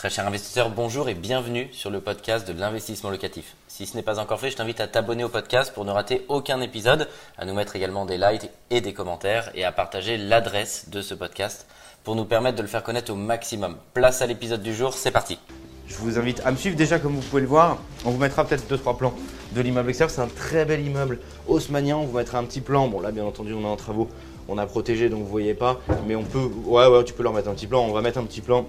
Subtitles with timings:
[0.00, 3.54] Très cher investisseur, bonjour et bienvenue sur le podcast de l'investissement locatif.
[3.68, 6.24] Si ce n'est pas encore fait, je t'invite à t'abonner au podcast pour ne rater
[6.28, 7.06] aucun épisode,
[7.36, 11.12] à nous mettre également des likes et des commentaires et à partager l'adresse de ce
[11.12, 11.66] podcast
[12.02, 13.76] pour nous permettre de le faire connaître au maximum.
[13.92, 15.38] Place à l'épisode du jour, c'est parti.
[15.86, 17.76] Je vous invite à me suivre déjà comme vous pouvez le voir.
[18.06, 19.12] On vous mettra peut-être deux trois plans
[19.52, 20.10] de l'immeuble extérieur.
[20.10, 21.98] C'est un très bel immeuble haussmanien.
[21.98, 22.88] On vous mettra un petit plan.
[22.88, 24.08] Bon là bien entendu on est en travaux,
[24.48, 25.78] on a protégé donc vous voyez pas.
[26.06, 27.82] Mais on peut, ouais ouais tu peux leur mettre un petit plan.
[27.82, 28.66] On va mettre un petit plan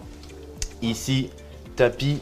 [0.81, 1.29] ici,
[1.75, 2.19] tapis.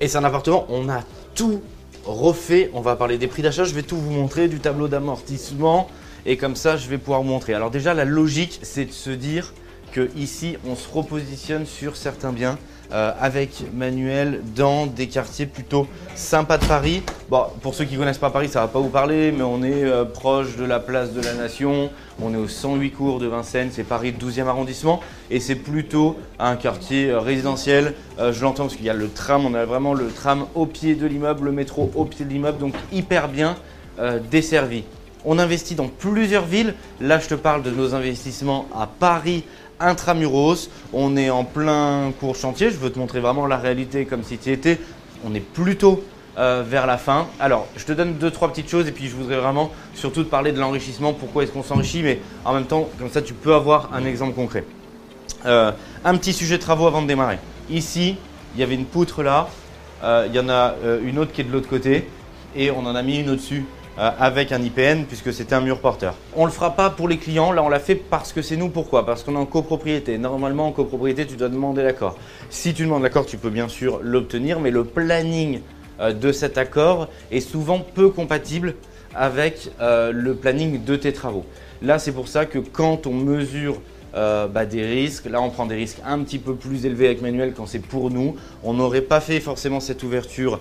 [0.00, 1.02] Et c'est un appartement, on a
[1.34, 1.60] tout
[2.04, 2.70] refait.
[2.74, 5.88] On va parler des prix d'achat, je vais tout vous montrer, du tableau d'amortissement.
[6.26, 7.54] Et comme ça, je vais pouvoir vous montrer.
[7.54, 9.52] Alors déjà, la logique, c'est de se dire
[9.92, 12.58] que ici, on se repositionne sur certains biens
[12.90, 17.02] euh, avec Manuel dans des quartiers plutôt sympas de Paris.
[17.28, 19.84] Bon, pour ceux qui connaissent pas Paris, ça va pas vous parler, mais on est
[19.84, 21.90] euh, proche de la place de la Nation.
[22.22, 25.00] On est au 108 cours de Vincennes, c'est Paris 12e arrondissement.
[25.30, 27.92] Et c'est plutôt un quartier euh, résidentiel.
[28.18, 30.94] je l'entends parce qu'il y a le tram, on a vraiment le tram au pied
[30.94, 33.56] de l'immeuble, le métro au pied de l'immeuble, donc hyper bien
[34.30, 34.84] desservi.
[35.24, 36.74] On investit dans plusieurs villes.
[37.00, 39.44] Là, je te parle de nos investissements à Paris,
[39.80, 40.70] intramuros.
[40.92, 42.70] On est en plein cours chantier.
[42.70, 44.78] Je veux te montrer vraiment la réalité comme si tu y étais.
[45.24, 46.02] On est plutôt
[46.38, 47.26] euh, vers la fin.
[47.40, 50.28] Alors, je te donne deux, trois petites choses et puis je voudrais vraiment surtout te
[50.28, 51.12] parler de l'enrichissement.
[51.12, 52.02] Pourquoi est-ce qu'on s'enrichit?
[52.02, 54.64] Mais en même temps, comme ça, tu peux avoir un exemple concret.
[55.46, 55.72] Euh,
[56.04, 57.38] un petit sujet de travaux avant de démarrer.
[57.70, 58.16] Ici,
[58.54, 59.48] il y avait une poutre là.
[60.04, 62.08] Euh, il y en a une autre qui est de l'autre côté.
[62.54, 63.64] Et on en a mis une au-dessus
[63.98, 66.14] avec un IPN puisque c'était un mur porteur.
[66.36, 68.56] On ne le fera pas pour les clients, là on l'a fait parce que c'est
[68.56, 68.68] nous.
[68.68, 69.04] Pourquoi?
[69.04, 70.18] Parce qu'on est en copropriété.
[70.18, 72.16] Normalement en copropriété tu dois demander l'accord.
[72.48, 75.60] Si tu demandes l'accord tu peux bien sûr l'obtenir, mais le planning
[76.00, 78.74] euh, de cet accord est souvent peu compatible
[79.14, 81.44] avec euh, le planning de tes travaux.
[81.82, 83.80] Là c'est pour ça que quand on mesure
[84.14, 85.26] bah, des risques.
[85.26, 88.10] Là, on prend des risques un petit peu plus élevés avec Manuel quand c'est pour
[88.10, 88.34] nous.
[88.64, 90.58] On n'aurait pas fait forcément cette ouverture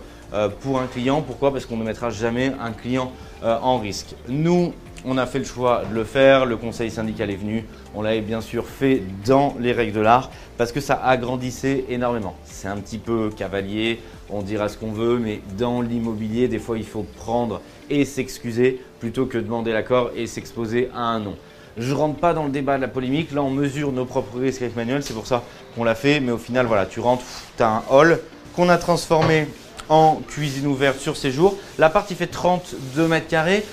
[0.61, 1.21] pour un client.
[1.21, 1.51] Pourquoi?
[1.51, 3.11] Parce qu'on ne mettra jamais un client
[3.43, 4.15] euh, en risque.
[4.27, 4.73] Nous,
[5.05, 8.21] on a fait le choix de le faire, le conseil syndical est venu, on l'avait
[8.21, 12.35] bien sûr fait dans les règles de l'art parce que ça agrandissait énormément.
[12.45, 16.77] C'est un petit peu cavalier, on dira ce qu'on veut, mais dans l'immobilier, des fois
[16.79, 21.35] il faut prendre et s'excuser plutôt que demander l'accord et s'exposer à un non.
[21.77, 24.63] Je rentre pas dans le débat de la polémique, là on mesure nos propres risques
[24.63, 25.43] avec Manuel, c'est pour ça
[25.75, 27.23] qu'on l'a fait, mais au final voilà, tu rentres,
[27.55, 28.19] tu as un hall
[28.55, 29.47] qu'on a transformé
[29.89, 31.57] en cuisine ouverte sur séjour.
[31.77, 33.63] L'appart il fait 32 mètres carrés.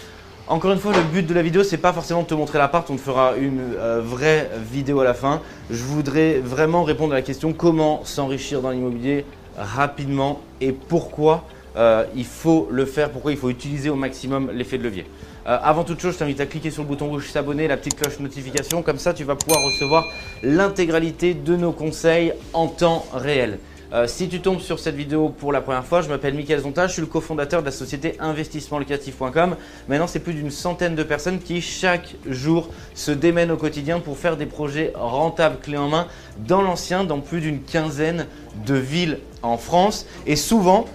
[0.46, 2.88] Encore une fois, le but de la vidéo, c'est pas forcément de te montrer l'appart,
[2.90, 5.40] on te fera une euh, vraie vidéo à la fin.
[5.70, 9.24] Je voudrais vraiment répondre à la question comment s'enrichir dans l'immobilier
[9.56, 11.44] rapidement et pourquoi
[11.76, 15.06] euh, il faut le faire, pourquoi il faut utiliser au maximum l'effet de levier.
[15.46, 17.96] Euh, avant toute chose, je t'invite à cliquer sur le bouton rouge s'abonner, la petite
[17.96, 20.04] cloche notification, comme ça tu vas pouvoir recevoir
[20.42, 23.58] l'intégralité de nos conseils en temps réel.
[23.94, 26.88] Euh, si tu tombes sur cette vidéo pour la première fois, je m'appelle Michael Zonta,
[26.88, 29.54] je suis le cofondateur de la société investissementlocatif.com.
[29.88, 34.18] Maintenant, c'est plus d'une centaine de personnes qui chaque jour se démènent au quotidien pour
[34.18, 38.26] faire des projets rentables clés en main dans l'ancien, dans plus d'une quinzaine
[38.66, 40.06] de villes en France.
[40.26, 40.86] Et souvent,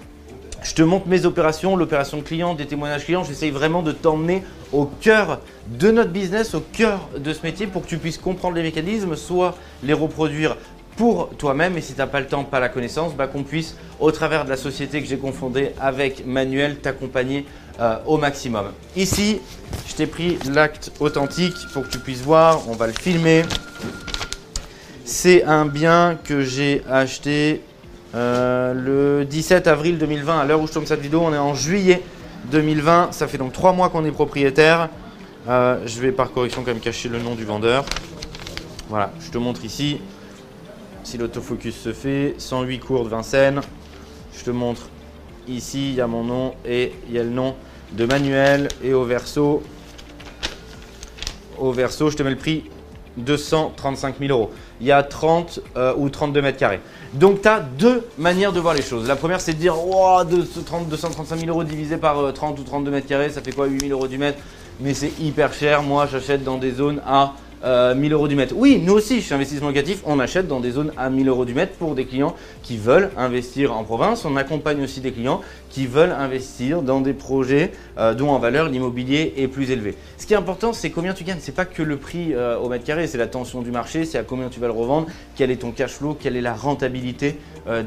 [0.62, 3.24] je te montre mes opérations, l'opération client, des témoignages clients.
[3.24, 4.42] J'essaye vraiment de t'emmener
[4.74, 8.56] au cœur de notre business, au cœur de ce métier pour que tu puisses comprendre
[8.56, 10.58] les mécanismes, soit les reproduire
[11.00, 13.74] pour toi-même et si tu n'as pas le temps, pas la connaissance, bah, qu'on puisse,
[14.00, 17.46] au travers de la société que j'ai confondée avec Manuel, t'accompagner
[17.80, 18.66] euh, au maximum.
[18.96, 19.40] Ici,
[19.88, 23.44] je t'ai pris l'acte authentique pour que tu puisses voir, on va le filmer.
[25.06, 27.62] C'est un bien que j'ai acheté
[28.14, 30.38] euh, le 17 avril 2020.
[30.38, 32.02] À l'heure où je tourne cette vidéo, on est en juillet
[32.50, 33.12] 2020.
[33.12, 34.90] Ça fait donc trois mois qu'on est propriétaire.
[35.48, 37.86] Euh, je vais par correction quand même cacher le nom du vendeur.
[38.90, 39.98] Voilà, je te montre ici.
[41.02, 43.60] Si l'autofocus se fait, 108 cours de Vincennes.
[44.38, 44.88] Je te montre
[45.48, 47.54] ici, il y a mon nom et il y a le nom
[47.92, 48.68] de Manuel.
[48.82, 49.62] Et au verso,
[51.58, 52.64] au verso, je te mets le prix
[53.16, 54.50] 235 000 euros.
[54.80, 56.80] Il y a 30 euh, ou 32 mètres carrés.
[57.14, 59.08] Donc tu as deux manières de voir les choses.
[59.08, 62.90] La première, c'est de dire wow, 235 000 euros divisé par 30 euh, ou 32
[62.90, 64.38] mètres carrés, ça fait quoi 8 000 euros du mètre?
[64.80, 65.82] Mais c'est hyper cher.
[65.82, 68.54] Moi, j'achète dans des zones à 1000 euh, euros du mètre.
[68.56, 71.54] Oui, nous aussi, chez Investissement Locatif, on achète dans des zones à 1000 euros du
[71.54, 74.24] mètre pour des clients qui veulent investir en province.
[74.24, 78.68] On accompagne aussi des clients qui veulent investir dans des projets euh, dont en valeur
[78.68, 79.94] l'immobilier est plus élevé.
[80.16, 81.38] Ce qui est important, c'est combien tu gagnes.
[81.40, 84.18] C'est pas que le prix euh, au mètre carré, c'est la tension du marché, c'est
[84.18, 85.06] à combien tu vas le revendre,
[85.36, 87.36] quel est ton cash flow, quelle est la rentabilité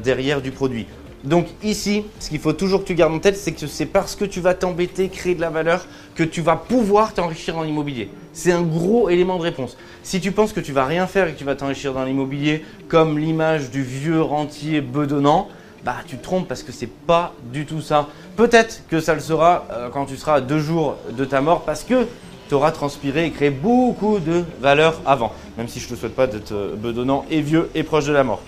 [0.02, 0.86] derrière du produit.
[1.24, 4.14] Donc ici, ce qu'il faut toujours que tu gardes en tête, c'est que c'est parce
[4.14, 8.10] que tu vas t'embêter, créer de la valeur, que tu vas pouvoir t'enrichir en immobilier.
[8.34, 9.76] C'est un gros élément de réponse.
[10.02, 12.64] Si tu penses que tu vas rien faire et que tu vas t'enrichir dans l'immobilier,
[12.88, 15.48] comme l'image du vieux rentier bedonnant,
[15.84, 18.08] bah tu te trompes parce que c'est pas du tout ça.
[18.36, 21.62] Peut-être que ça le sera euh, quand tu seras à deux jours de ta mort
[21.62, 22.06] parce que
[22.48, 25.32] tu auras transpiré et créé beaucoup de valeur avant.
[25.56, 28.12] Même si je ne te souhaite pas d'être euh, bedonnant et vieux et proche de
[28.12, 28.40] la mort.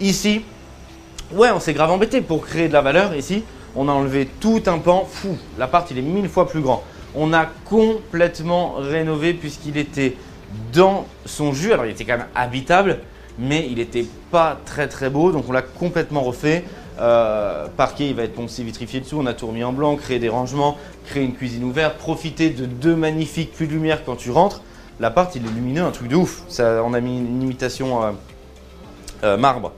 [0.00, 0.42] Ici,
[1.32, 3.14] ouais, on s'est grave embêté pour créer de la valeur.
[3.14, 3.42] Ici,
[3.74, 5.08] on a enlevé tout un pan.
[5.10, 6.84] Fou, l'appart il est mille fois plus grand.
[7.14, 10.16] On a complètement rénové puisqu'il était
[10.72, 11.72] dans son jus.
[11.72, 12.98] Alors il était quand même habitable,
[13.38, 15.32] mais il n'était pas très très beau.
[15.32, 16.64] Donc on l'a complètement refait.
[17.00, 19.18] Euh, parquet, il va être poncé, vitrifié dessous.
[19.18, 20.76] On a tout remis en blanc, créé des rangements,
[21.06, 24.62] créé une cuisine ouverte, profiter de deux magnifiques puits de lumière quand tu rentres.
[25.00, 26.42] L'appart, il est lumineux, un truc de ouf.
[26.48, 28.10] Ça, on a mis une imitation euh,
[29.24, 29.72] euh, marbre.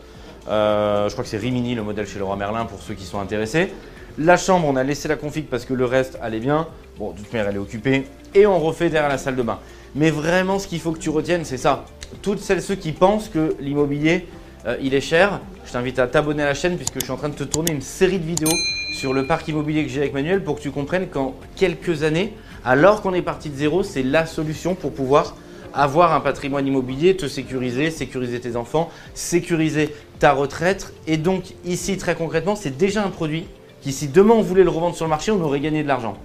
[0.46, 3.72] je crois que c'est Rimini, le modèle chez Leroy Merlin, pour ceux qui sont intéressés.
[4.18, 6.68] La chambre, on a laissé la config parce que le reste allait bien.
[6.98, 8.04] Bon, de toute manière, elle est occupée.
[8.34, 9.58] Et on refait derrière la salle de bain.
[9.94, 11.86] Mais vraiment, ce qu'il faut que tu retiennes, c'est ça.
[12.20, 14.26] Toutes celles, ceux qui pensent que l'immobilier,
[14.66, 17.16] euh, il est cher, je t'invite à t'abonner à la chaîne puisque je suis en
[17.16, 18.52] train de te tourner une série de vidéos
[18.92, 22.34] sur le parc immobilier que j'ai avec Manuel pour que tu comprennes qu'en quelques années,
[22.64, 25.36] alors qu'on est parti de zéro, c'est la solution pour pouvoir
[25.74, 30.92] avoir un patrimoine immobilier, te sécuriser, sécuriser tes enfants, sécuriser ta retraite.
[31.06, 33.46] Et donc ici, très concrètement, c'est déjà un produit
[33.82, 36.16] qui, si demain on voulait le revendre sur le marché, on aurait gagné de l'argent.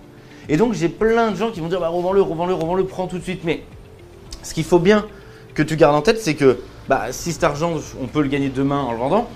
[0.48, 3.18] Et donc j'ai plein de gens qui vont dire, bah, revends-le, revends-le, revends-le, prends tout
[3.18, 3.44] de suite.
[3.44, 3.64] Mais
[4.44, 5.06] ce qu'il faut bien
[5.54, 8.50] que tu gardes en tête, c'est que bah, si cet argent, on peut le gagner
[8.50, 9.28] demain en le vendant,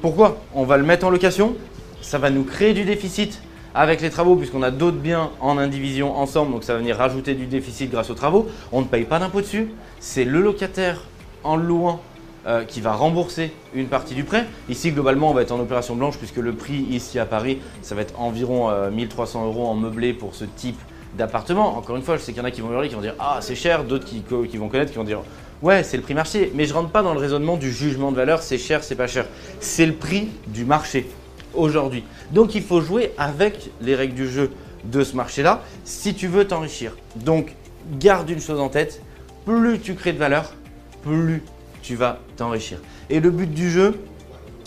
[0.00, 1.54] pourquoi On va le mettre en location,
[2.00, 3.42] ça va nous créer du déficit
[3.74, 7.34] avec les travaux, puisqu'on a d'autres biens en indivision ensemble, donc ça va venir rajouter
[7.34, 8.48] du déficit grâce aux travaux.
[8.72, 9.68] On ne paye pas d'impôt dessus,
[10.00, 11.02] c'est le locataire
[11.44, 12.00] en louant
[12.46, 14.46] euh, qui va rembourser une partie du prêt.
[14.68, 17.94] Ici, globalement, on va être en opération blanche, puisque le prix ici à Paris, ça
[17.94, 20.78] va être environ 1300 euh, euros en meublé pour ce type
[21.16, 21.76] d'appartement.
[21.76, 23.14] Encore une fois, je sais qu'il y en a qui vont hurler, qui vont dire
[23.18, 25.20] Ah, c'est cher, d'autres qui, qui vont connaître, qui vont dire
[25.62, 28.16] Ouais, c'est le prix marché, mais je rentre pas dans le raisonnement du jugement de
[28.16, 29.26] valeur, c'est cher, c'est pas cher.
[29.60, 31.06] C'est le prix du marché
[31.52, 32.04] aujourd'hui.
[32.30, 34.50] Donc il faut jouer avec les règles du jeu
[34.84, 36.96] de ce marché-là si tu veux t'enrichir.
[37.16, 37.54] Donc
[37.98, 39.02] garde une chose en tête,
[39.44, 40.54] plus tu crées de valeur,
[41.02, 41.42] plus
[41.82, 42.78] tu vas t'enrichir.
[43.08, 44.00] Et le but du jeu,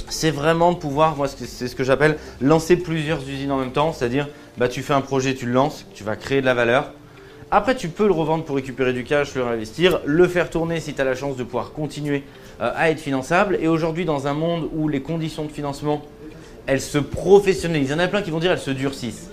[0.10, 4.27] c'est vraiment pouvoir, moi c'est ce que j'appelle lancer plusieurs usines en même temps, c'est-à-dire
[4.57, 6.92] bah, tu fais un projet, tu le lances, tu vas créer de la valeur,
[7.56, 10.95] après, tu peux le revendre pour récupérer du cash, le réinvestir, le faire tourner si
[10.95, 12.24] tu as la chance de pouvoir continuer
[12.60, 13.59] euh, à être finançable.
[13.62, 16.01] Et aujourd'hui, dans un monde où les conditions de financement,
[16.66, 19.30] elles se professionnalisent, il y en a plein qui vont dire elles se durcissent.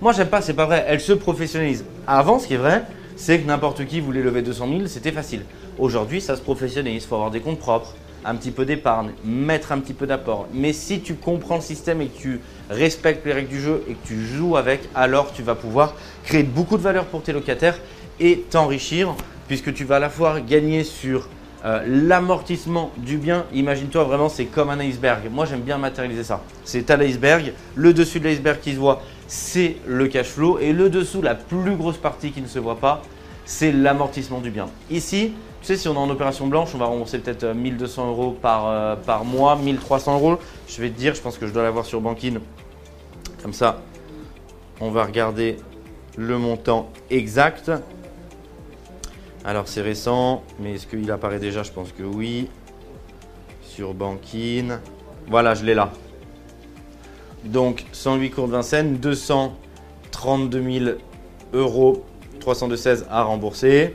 [0.00, 0.84] Moi, j'aime pas, c'est pas vrai.
[0.86, 1.84] Elles se professionnalisent.
[2.06, 2.84] Avant, ce qui est vrai,
[3.18, 5.42] c'est que n'importe qui voulait lever 200 000, c'était facile.
[5.76, 7.02] Aujourd'hui, ça se professionnalise.
[7.02, 7.94] Il faut avoir des comptes propres,
[8.24, 10.46] un petit peu d'épargne, mettre un petit peu d'apport.
[10.54, 13.94] Mais si tu comprends le système et que tu respectes les règles du jeu et
[13.94, 17.78] que tu joues avec, alors tu vas pouvoir créer beaucoup de valeur pour tes locataires
[18.20, 19.14] et t'enrichir
[19.48, 21.28] puisque tu vas à la fois gagner sur
[21.64, 23.46] euh, l'amortissement du bien.
[23.52, 25.28] Imagine-toi vraiment, c'est comme un iceberg.
[25.28, 26.40] Moi, j'aime bien matérialiser ça.
[26.62, 27.52] C'est à l'iceberg.
[27.74, 30.58] Le dessus de l'iceberg qui se voit, c'est le cash flow.
[30.58, 33.02] Et le dessous, la plus grosse partie qui ne se voit pas,
[33.44, 34.68] c'est l'amortissement du bien.
[34.90, 38.10] Ici, tu sais, si on est en opération blanche, on va rembourser peut-être 1200 euh,
[38.10, 40.38] euros par, euh, par mois, 1300 euros.
[40.66, 42.38] Je vais te dire, je pense que je dois l'avoir sur Bankin.
[43.42, 43.82] Comme ça,
[44.80, 45.56] on va regarder
[46.16, 47.70] le montant exact.
[49.44, 51.62] Alors c'est récent, mais est-ce qu'il apparaît déjà?
[51.62, 52.48] Je pense que oui.
[53.62, 54.80] Sur Bankin.
[55.28, 55.92] Voilà, je l'ai là.
[57.44, 60.90] Donc 108 cours de Vincennes, 232 000
[61.52, 62.04] euros,
[62.40, 63.94] 316 à rembourser.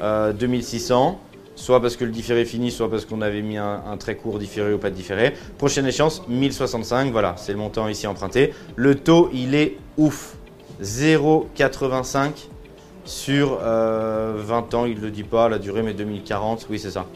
[0.00, 3.96] 2600, euh, soit parce que le différé est fini, soit parce qu'on avait mis un,
[3.98, 5.34] très court différé ou pas de différé.
[5.58, 8.52] Prochaine échéance, 1065, voilà, c'est le montant ici emprunté.
[8.76, 10.36] Le taux, il est ouf,
[10.82, 12.48] 0,85
[13.04, 16.90] sur 20 euh, ans, il ne le dit pas, la durée, mais 2040, oui c'est
[16.90, 17.06] ça,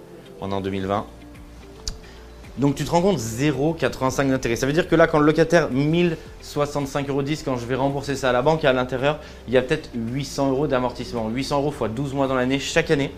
[0.40, 1.06] on est en 2020.
[2.58, 4.56] Donc tu te rends compte 0,85 d'intérêt.
[4.56, 8.30] Ça veut dire que là, quand le locataire 1065,10 euros, quand je vais rembourser ça
[8.30, 11.28] à la banque, à l'intérieur, il y a peut-être 800 euros d'amortissement.
[11.28, 13.12] 800 euros fois 12 mois dans l'année, chaque année.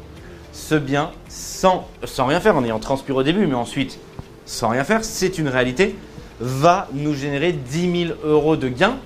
[0.53, 3.99] Ce bien, sans, sans rien faire, en ayant transpiré au début, mais ensuite
[4.45, 5.97] sans rien faire, c'est une réalité,
[6.41, 8.97] va nous générer 10 000 euros de gains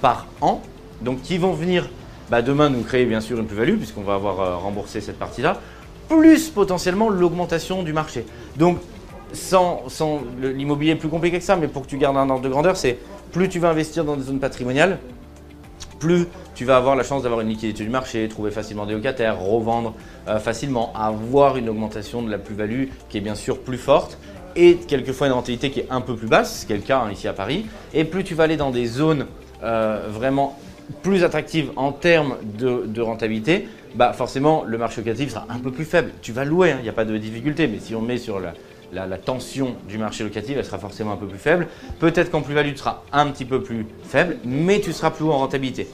[0.00, 0.62] par an.
[1.02, 1.88] Donc qui vont venir
[2.30, 5.60] bah, demain nous créer bien sûr une plus-value, puisqu'on va avoir euh, remboursé cette partie-là,
[6.08, 8.24] plus potentiellement l'augmentation du marché.
[8.56, 8.78] Donc
[9.32, 9.82] sans,
[10.40, 12.76] l'immobilier est plus compliqué que ça, mais pour que tu gardes un ordre de grandeur,
[12.76, 12.98] c'est
[13.32, 14.98] plus tu vas investir dans des zones patrimoniales,
[15.98, 19.38] plus tu vas avoir la chance d'avoir une liquidité du marché, trouver facilement des locataires,
[19.38, 19.94] revendre
[20.28, 24.18] euh, facilement, avoir une augmentation de la plus-value qui est bien sûr plus forte
[24.56, 27.00] et quelquefois une rentabilité qui est un peu plus basse, ce qui est le cas
[27.00, 27.66] hein, ici à Paris.
[27.94, 29.26] Et plus tu vas aller dans des zones
[29.62, 30.58] euh, vraiment
[31.02, 35.84] plus attractives en termes de, rentabilité, bah forcément le marché locatif sera un peu plus
[35.84, 36.10] faible.
[36.22, 38.54] Tu vas louer, il n'y a pas de difficulté, mais si on met sur la,
[38.92, 41.68] la, tension du marché locatif, elle sera forcément un peu plus faible.
[41.98, 45.32] Peut-être qu'en plus-value, tu seras un petit peu plus faible, mais tu seras plus haut
[45.32, 45.88] en rentabilité.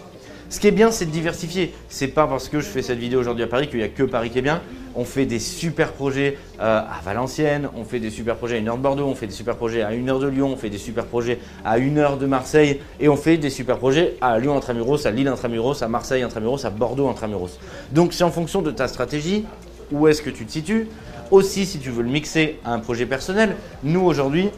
[0.51, 1.75] Ce qui est bien, c'est de diversifier.
[1.89, 4.03] C'est pas parce que je fais cette vidéo aujourd'hui à Paris qu'il n'y a que
[4.03, 4.61] Paris qui est bien.
[4.95, 8.69] On fait des super projets euh, à Valenciennes, on fait des super projets à une
[8.69, 10.71] heure de Bordeaux, on fait des super projets à une heure de Lyon, on fait
[10.71, 14.39] des super projets à une heure de Marseille et on fait des super projets à
[14.39, 17.59] Lyon intramuros, à Lille intramuros, à Marseille intramuros, à Bordeaux intramuros.
[17.91, 19.45] Donc c'est en fonction de ta stratégie,
[19.91, 20.87] où est-ce que tu te situes.
[21.31, 24.51] Aussi, si tu veux le mixer à un projet personnel, nous aujourd'hui,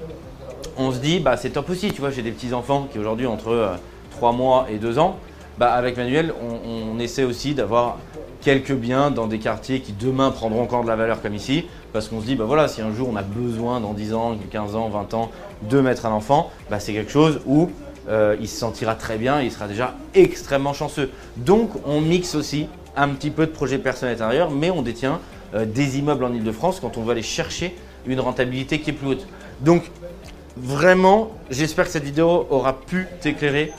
[0.77, 1.93] on se dit, bah, c'est top aussi.
[1.93, 3.77] Tu vois, j'ai des petits enfants qui aujourd'hui entre
[4.11, 5.17] 3 euh, mois et 2 ans.
[5.59, 6.35] Bah, avec Manuel,
[6.67, 7.99] on, essaie aussi d'avoir
[8.41, 11.67] quelques biens dans des quartiers qui demain prendront encore de la valeur comme ici.
[11.93, 14.37] Parce qu'on se dit, bah voilà, si un jour on a besoin dans 10 ans,
[14.51, 15.31] 15 ans, 20 ans
[15.63, 17.71] de mettre un enfant, bah, c'est quelque chose où
[18.09, 21.11] euh, il se sentira très bien, il sera déjà extrêmement chanceux.
[21.37, 25.21] Donc on mixe aussi un petit peu de projets personnels intérieurs, mais on détient
[25.55, 27.77] des immeubles en Ile-de-France quand on veut aller chercher
[28.07, 29.27] une rentabilité qui est plus haute.
[29.61, 29.91] Donc
[30.57, 33.73] vraiment, j'espère que cette vidéo aura pu t'éclairer.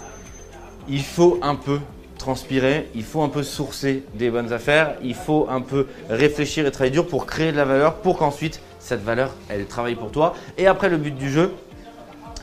[0.90, 1.80] Il faut un peu
[2.18, 6.72] transpirer, il faut un peu sourcer des bonnes affaires, il faut un peu réfléchir et
[6.72, 10.34] travailler dur pour créer de la valeur, pour qu'ensuite cette valeur, elle travaille pour toi.
[10.58, 11.54] Et après, le but du jeu,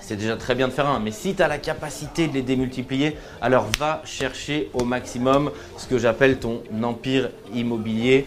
[0.00, 2.42] c'est déjà très bien de faire un, mais si tu as la capacité de les
[2.42, 8.26] démultiplier, alors va chercher au maximum ce que j'appelle ton empire immobilier.